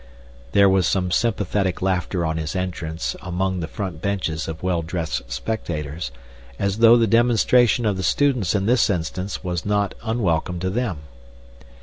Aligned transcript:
There 0.53 0.67
was 0.67 0.87
some 0.87 1.11
sympathetic 1.11 1.79
laughter 1.79 2.25
on 2.25 2.37
his 2.37 2.55
entrance 2.55 3.15
among 3.21 3.59
the 3.59 3.67
front 3.67 4.01
benches 4.01 4.47
of 4.47 4.63
well 4.63 4.81
dressed 4.81 5.31
spectators, 5.31 6.09
as 6.57 6.79
though 6.79 6.97
the 6.97 7.05
demonstration 7.05 7.85
of 7.85 7.97
the 7.97 8.01
students 8.01 8.55
in 8.55 8.65
this 8.65 8.89
instance 8.89 9.43
was 9.43 9.63
not 9.63 9.93
unwelcome 10.01 10.59
to 10.61 10.71
them. 10.71 11.01